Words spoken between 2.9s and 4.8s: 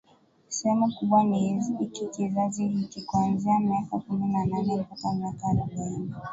kuanzia miaka kumi na nane